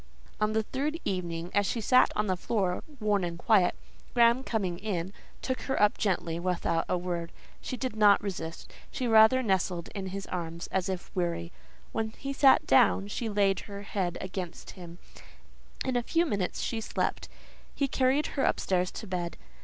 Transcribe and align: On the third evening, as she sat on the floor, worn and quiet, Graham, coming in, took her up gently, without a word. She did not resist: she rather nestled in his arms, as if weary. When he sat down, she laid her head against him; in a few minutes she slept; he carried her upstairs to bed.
On 0.39 0.53
the 0.53 0.63
third 0.63 0.99
evening, 1.05 1.51
as 1.53 1.67
she 1.67 1.79
sat 1.79 2.11
on 2.15 2.25
the 2.25 2.35
floor, 2.35 2.81
worn 2.99 3.23
and 3.23 3.37
quiet, 3.37 3.75
Graham, 4.15 4.43
coming 4.43 4.79
in, 4.79 5.13
took 5.43 5.61
her 5.69 5.79
up 5.79 5.95
gently, 5.99 6.39
without 6.39 6.85
a 6.89 6.97
word. 6.97 7.31
She 7.61 7.77
did 7.77 7.95
not 7.95 8.19
resist: 8.19 8.73
she 8.89 9.07
rather 9.07 9.43
nestled 9.43 9.89
in 9.93 10.07
his 10.07 10.25
arms, 10.25 10.65
as 10.71 10.89
if 10.89 11.15
weary. 11.15 11.51
When 11.91 12.15
he 12.17 12.33
sat 12.33 12.65
down, 12.65 13.09
she 13.09 13.29
laid 13.29 13.59
her 13.59 13.83
head 13.83 14.17
against 14.21 14.71
him; 14.71 14.97
in 15.85 15.95
a 15.95 16.01
few 16.01 16.25
minutes 16.25 16.61
she 16.61 16.81
slept; 16.81 17.29
he 17.75 17.87
carried 17.87 18.25
her 18.33 18.43
upstairs 18.43 18.89
to 18.93 19.05
bed. 19.05 19.37